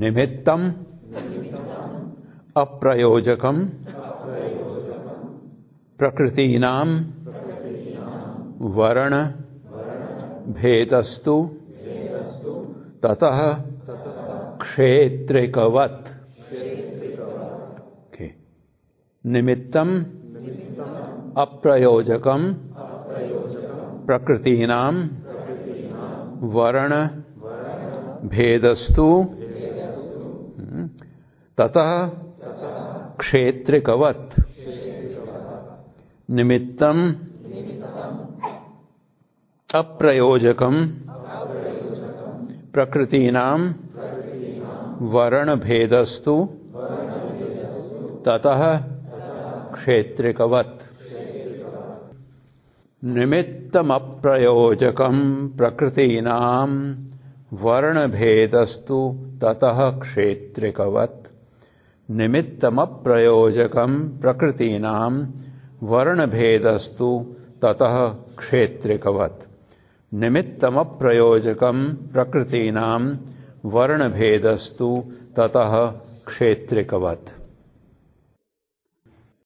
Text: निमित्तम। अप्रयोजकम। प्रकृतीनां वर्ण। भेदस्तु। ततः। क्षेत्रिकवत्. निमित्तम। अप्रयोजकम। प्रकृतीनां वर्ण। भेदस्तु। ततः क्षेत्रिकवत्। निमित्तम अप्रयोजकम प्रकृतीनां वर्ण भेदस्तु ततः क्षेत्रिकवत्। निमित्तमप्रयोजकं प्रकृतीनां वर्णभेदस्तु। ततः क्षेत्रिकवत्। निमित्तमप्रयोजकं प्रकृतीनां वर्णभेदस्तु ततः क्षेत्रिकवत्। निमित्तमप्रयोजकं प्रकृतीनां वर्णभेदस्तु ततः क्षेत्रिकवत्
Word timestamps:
निमित्तम। 0.00 0.60
अप्रयोजकम। 2.56 3.56
प्रकृतीनां 5.98 6.88
वर्ण। 8.60 9.26
भेदस्तु। 10.52 11.36
ततः। 13.02 13.54
क्षेत्रिकवत्. 14.62 16.08
निमित्तम। 19.26 19.88
अप्रयोजकम। 21.36 22.54
प्रकृतीनां 24.06 24.94
वर्ण। 26.48 27.06
भेदस्तु। 28.28 29.24
ततः 31.60 32.10
क्षेत्रिकवत्। 33.20 34.40
निमित्तम 36.30 36.98
अप्रयोजकम 39.74 40.76
प्रकृतीनां 42.74 43.72
वर्ण 45.00 45.56
भेदस्तु 45.56 46.48
ततः 48.26 48.62
क्षेत्रिकवत्। 49.74 50.80
निमित्तमप्रयोजकं 53.04 55.48
प्रकृतीनां 55.48 56.70
वर्णभेदस्तु। 57.52 58.98
ततः 59.44 59.98
क्षेत्रिकवत्। 59.98 61.29
निमित्तमप्रयोजकं 62.18 63.92
प्रकृतीनां 64.20 65.12
वर्णभेदस्तु 65.90 67.10
ततः 67.62 67.96
क्षेत्रिकवत्। 68.40 69.46
निमित्तमप्रयोजकं 70.22 71.78
प्रकृतीनां 72.14 73.02
वर्णभेदस्तु 73.74 74.90
ततः 75.36 75.76
क्षेत्रिकवत् 76.30 77.39